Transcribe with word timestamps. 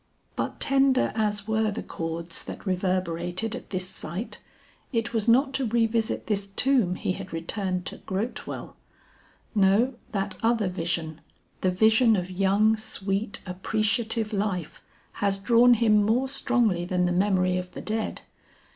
But 0.35 0.59
tender 0.59 1.11
as 1.13 1.47
were 1.47 1.69
the 1.69 1.83
chords 1.83 2.43
that 2.45 2.65
reverberated 2.65 3.55
at 3.55 3.69
this 3.69 3.87
sight, 3.87 4.41
it 4.91 5.13
was 5.13 5.27
not 5.27 5.53
to 5.53 5.67
revisit 5.67 6.25
this 6.25 6.47
tomb 6.47 6.95
he 6.95 7.11
had 7.11 7.31
returned 7.31 7.85
to 7.85 7.97
Grotewell. 7.99 8.75
No, 9.53 9.93
that 10.11 10.37
other 10.41 10.69
vision, 10.69 11.21
the 11.61 11.69
vision 11.69 12.15
of 12.15 12.31
young 12.31 12.75
sweet 12.77 13.41
appreciative 13.45 14.33
life 14.33 14.81
has 15.21 15.37
drawn 15.37 15.75
him 15.75 16.01
more 16.03 16.27
strongly 16.27 16.83
than 16.83 17.05
the 17.05 17.11
memory 17.11 17.59
of 17.59 17.73
the 17.73 17.79
dead. 17.81 18.21